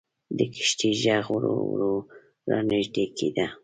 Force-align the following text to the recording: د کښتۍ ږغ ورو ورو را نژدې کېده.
د 0.37 0.39
کښتۍ 0.53 0.91
ږغ 1.03 1.25
ورو 1.33 1.53
ورو 1.71 1.93
را 2.49 2.59
نژدې 2.69 3.05
کېده. 3.17 3.47